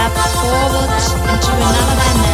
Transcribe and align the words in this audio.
Step 0.00 0.12
forward 0.12 0.90
into 1.28 1.52
another 1.52 1.84
dimension. 1.90 2.29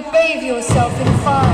Bathe 0.00 0.42
yourself 0.42 0.92
in 1.00 1.06
fire. 1.18 1.53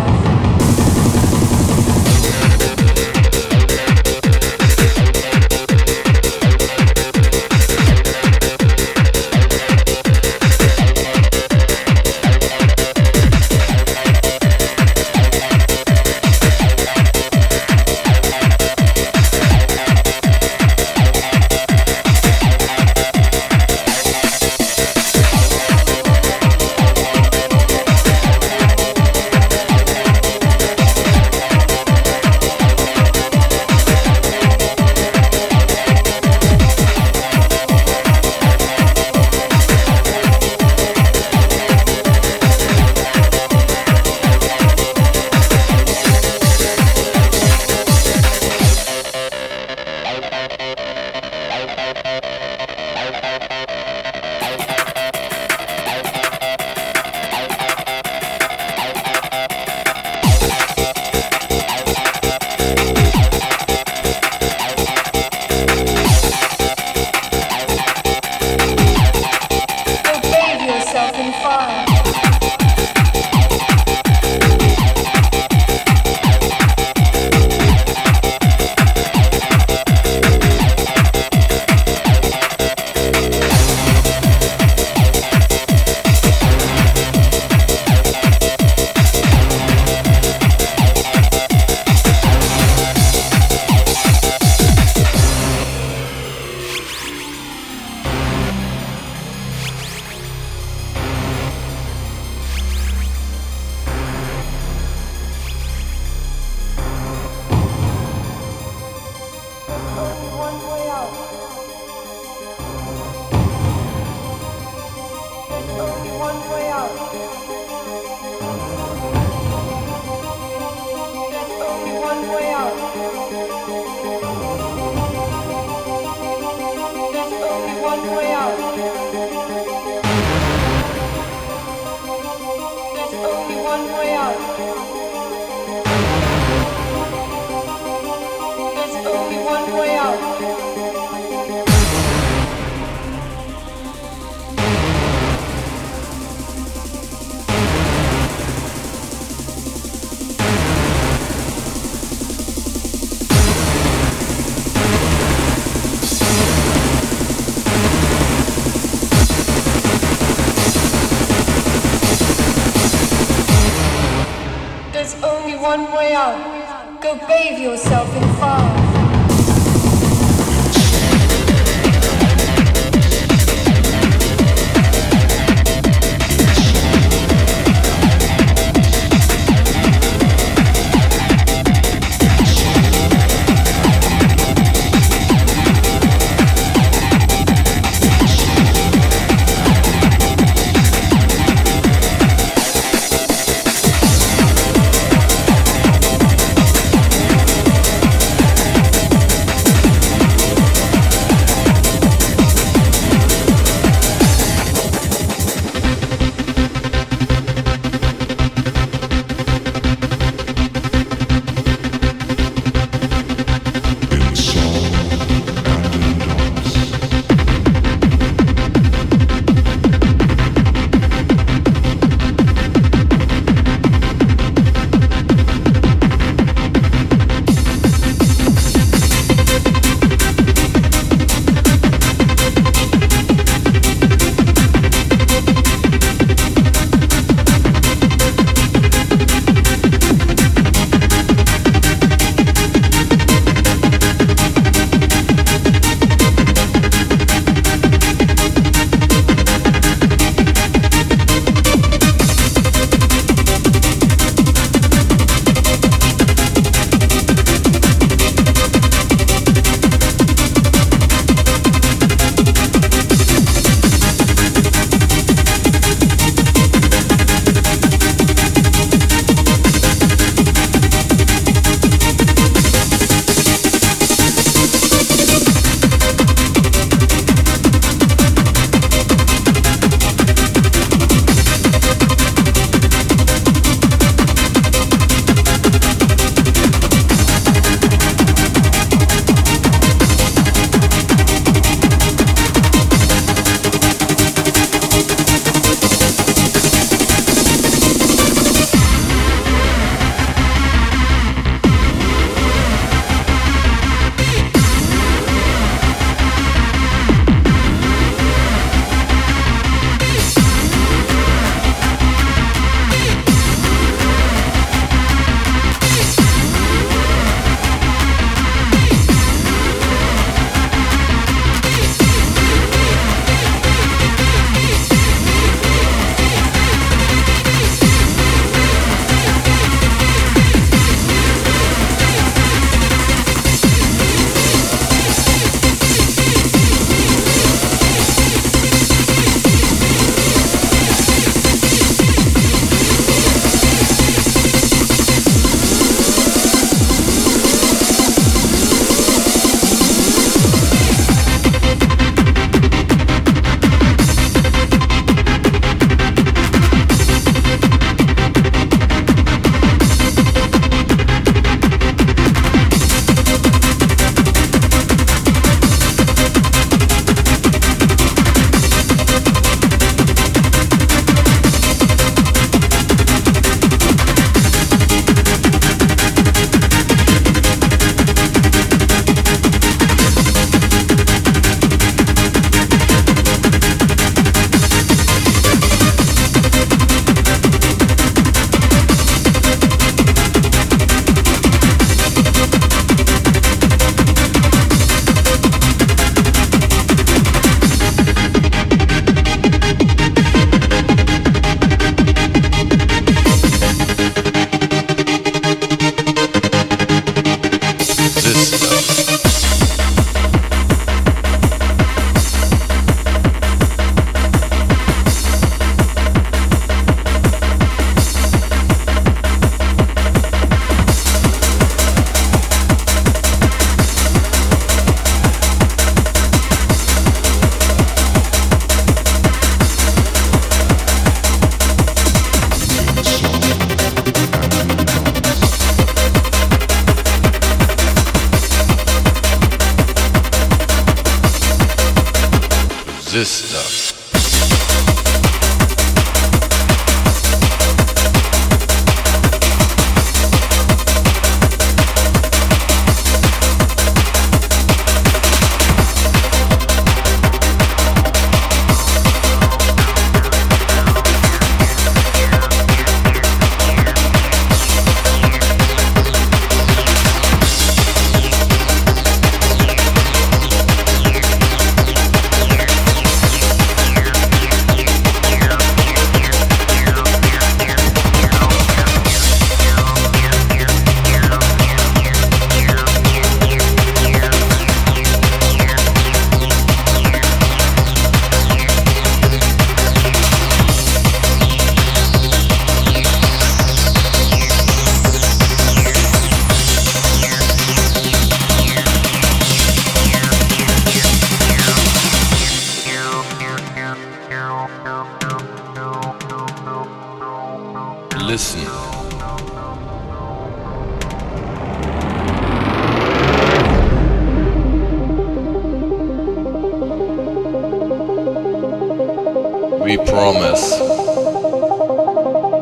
we 519.91 519.97
promise 519.97 520.79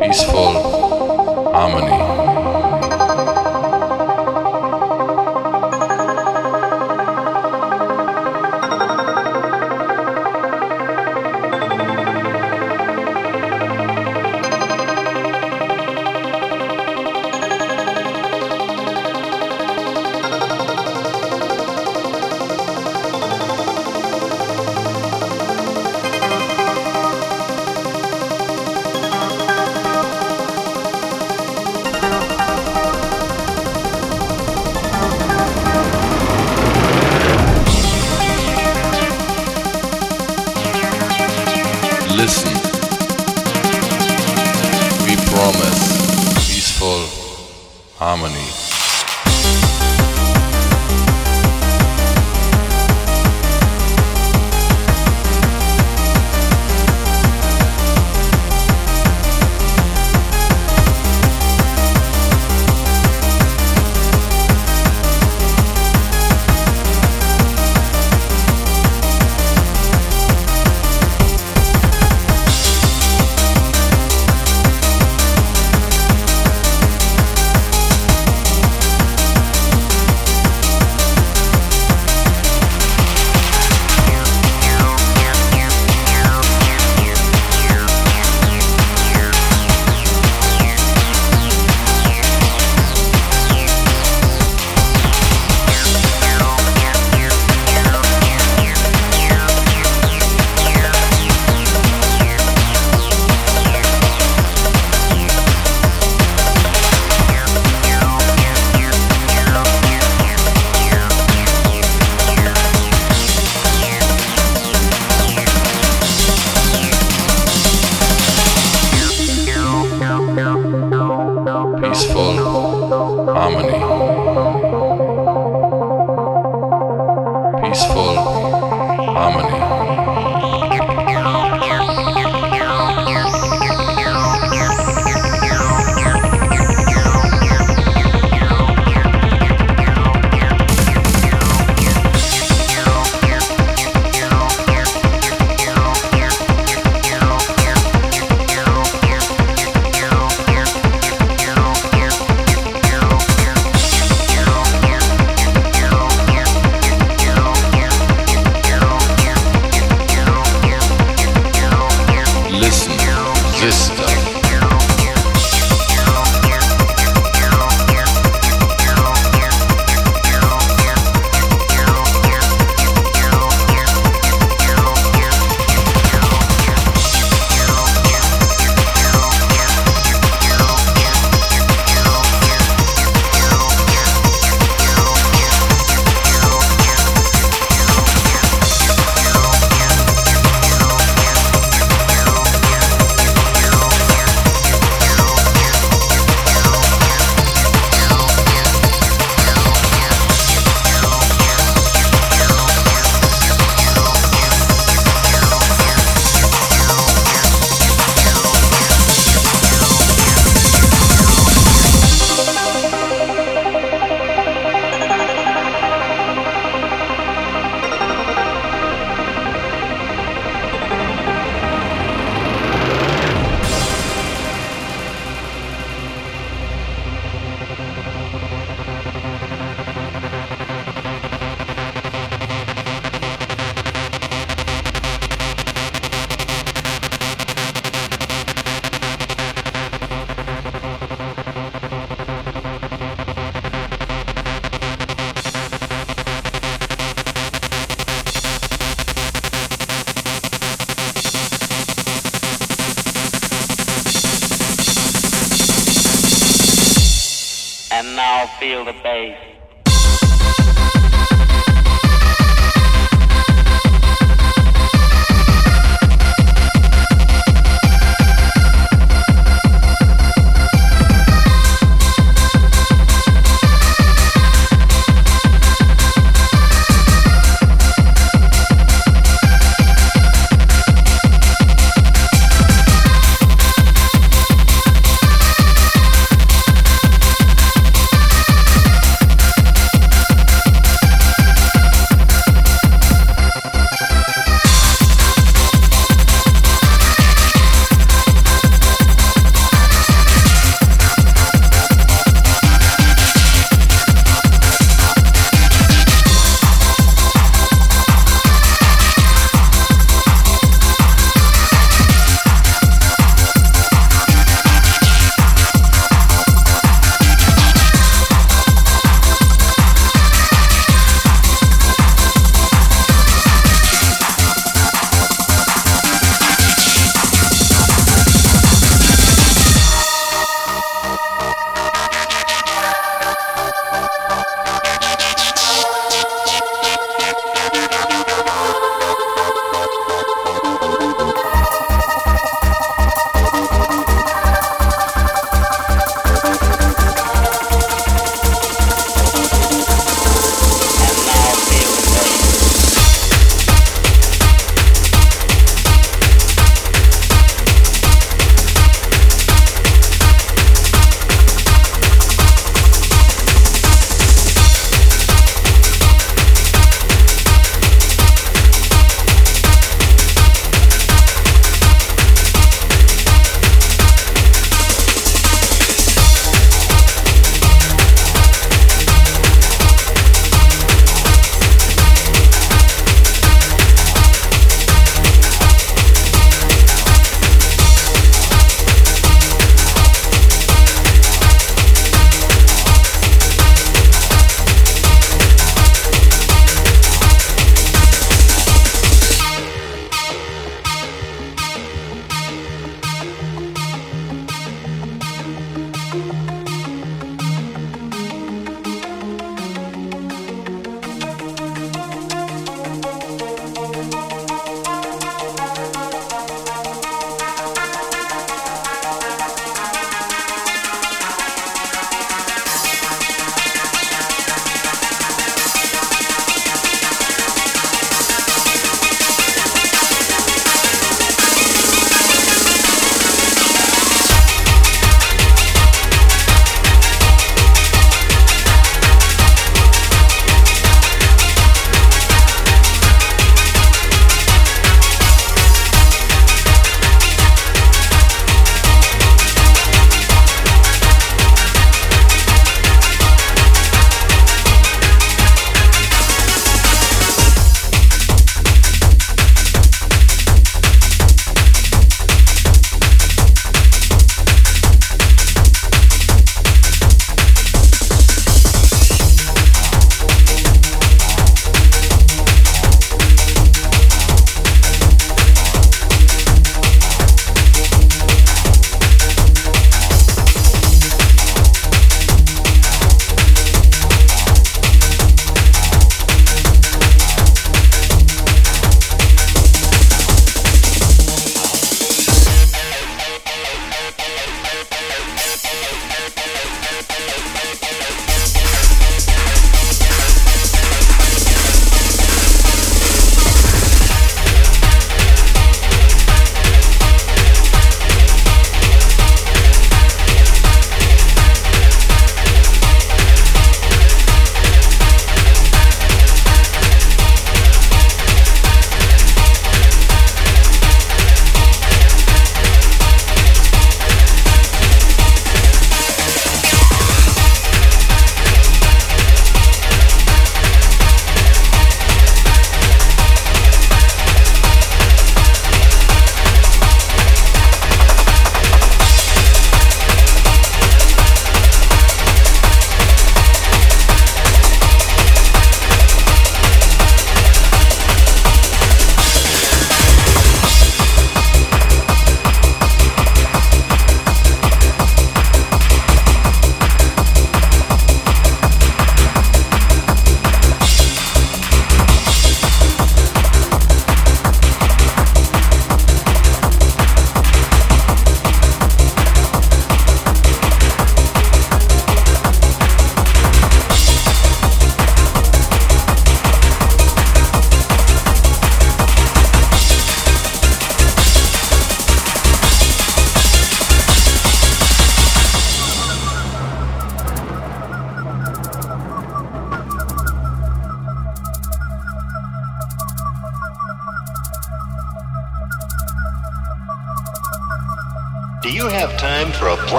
peaceful 0.00 1.52
harmony. 1.52 2.19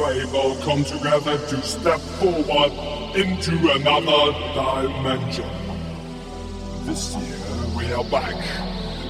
20,000 0.00 0.32
rainbow 0.32 0.54
come 0.64 0.84
together 0.84 1.36
to 1.46 1.62
step 1.62 2.00
forward 2.00 2.72
into 3.14 3.52
another 3.72 4.32
dimension. 4.54 5.48
This 6.84 7.14
year 7.16 7.36
we 7.76 7.92
are 7.92 8.04
back. 8.04 8.40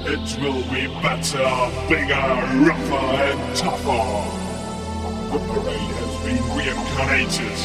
It 0.02 0.26
will 0.40 0.62
be 0.74 0.88
better, 1.00 1.46
bigger, 1.88 2.26
rougher, 2.66 3.06
and 3.22 3.56
tougher. 3.56 4.06
The 5.30 5.38
parade 5.38 5.94
has 6.02 6.14
been 6.26 6.42
reincarnated, 6.58 7.58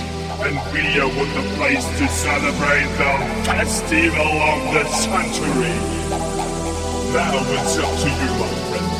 and 0.45 0.55
we 0.71 0.99
are 0.99 1.09
with 1.09 1.33
the 1.33 1.55
place 1.57 1.85
to 1.97 2.07
celebrate 2.07 2.89
the 3.01 3.13
festival 3.45 4.33
of 4.53 4.73
the 4.73 4.85
century. 4.85 5.75
Now 7.11 7.41
it's 7.57 7.77
up 7.77 7.89
to 7.89 8.09
you, 8.21 8.31
my 8.37 8.51
friend, 8.69 8.93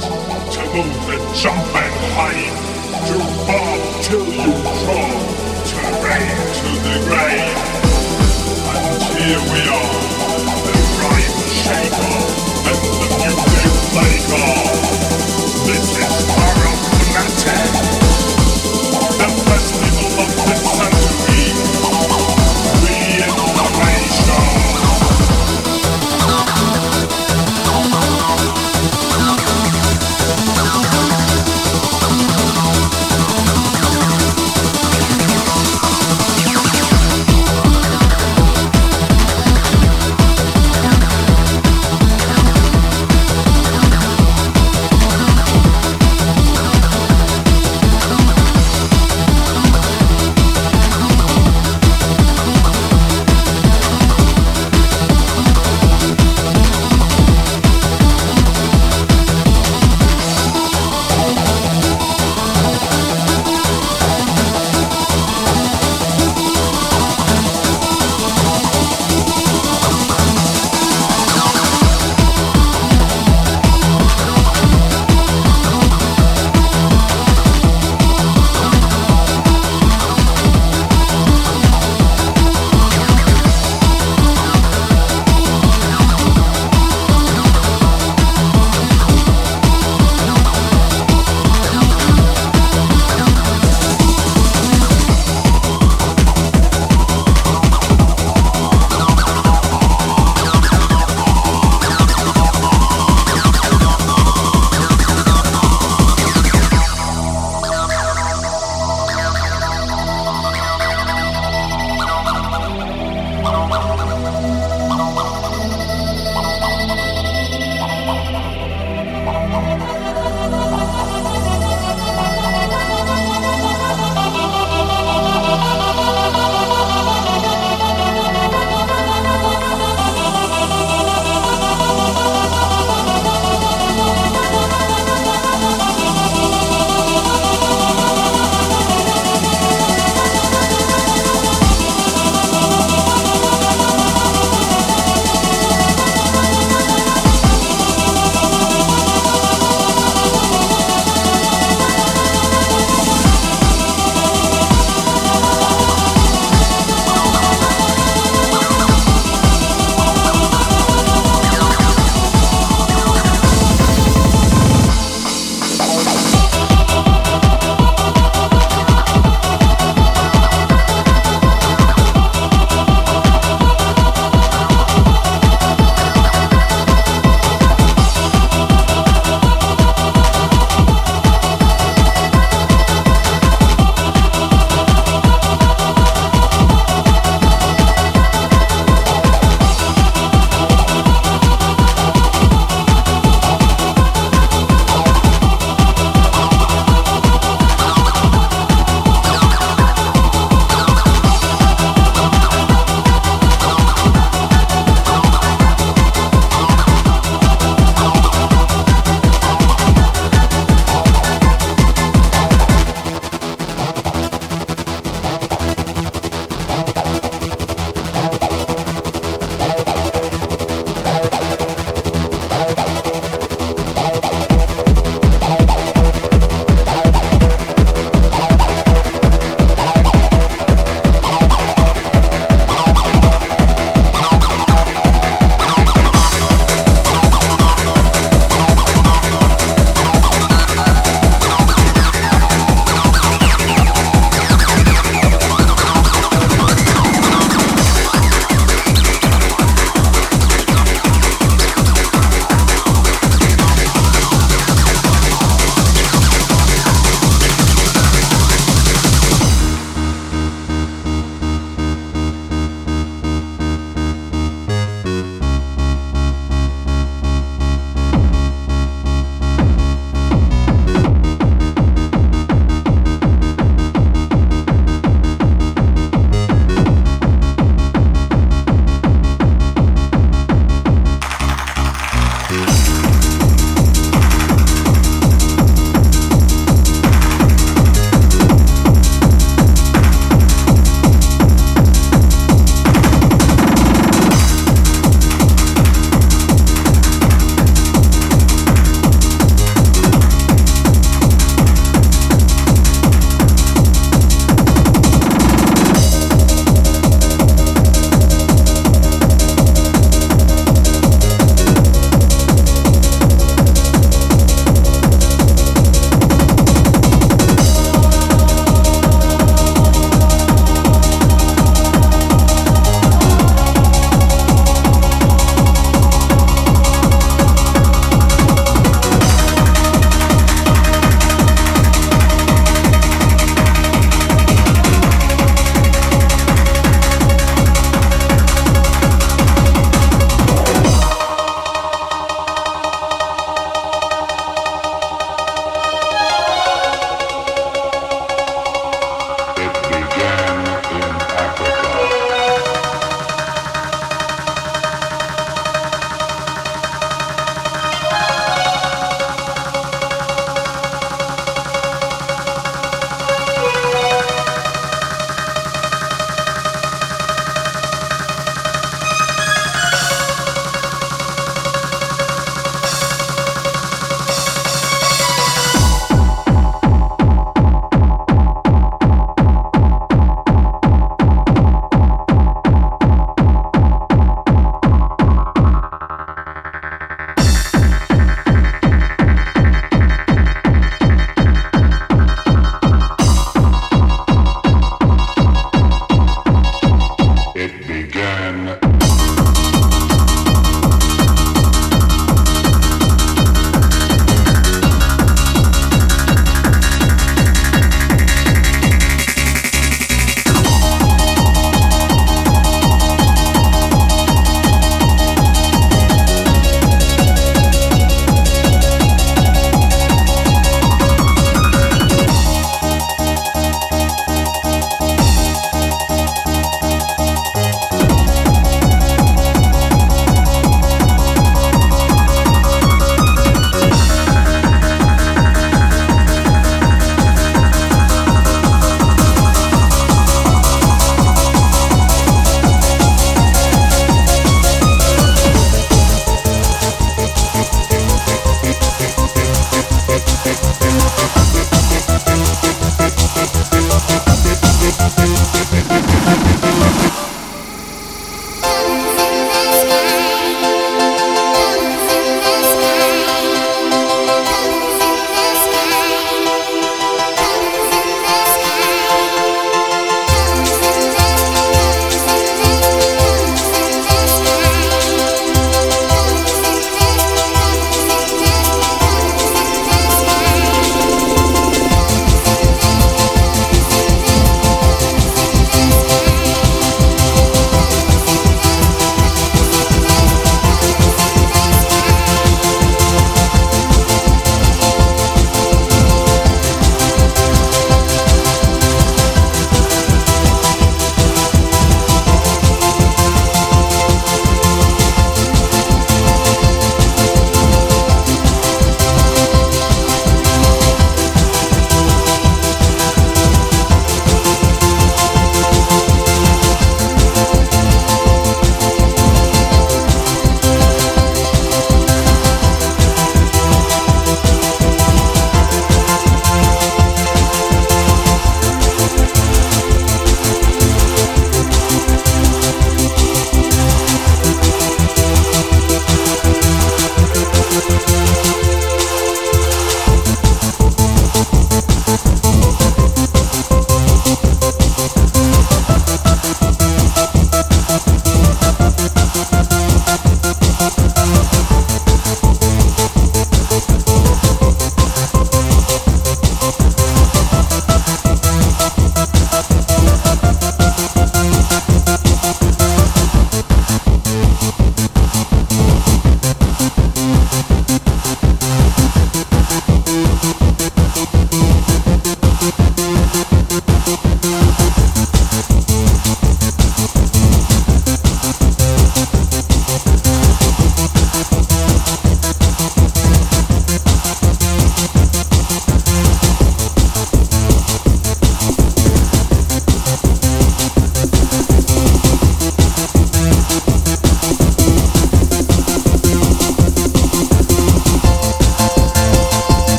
to 0.53 0.61
move 0.73 1.09
and 1.13 1.35
jump 1.35 1.75
and 1.75 1.95
hide, 2.15 2.64
to 3.07 3.17
bob 3.45 4.03
till 4.03 4.25
you 4.25 4.51
crawl, 4.81 5.19
to 5.63 6.69
the 6.85 6.95
grave. 7.05 7.57
And 8.73 9.03
here 9.13 9.43
we 9.53 9.61
are, 9.69 10.01
the 10.65 10.73
rhyme 10.99 11.37
shaker, 11.61 12.15
and 12.71 12.81
the 13.01 13.09
music 13.21 13.75
maker. 13.93 14.94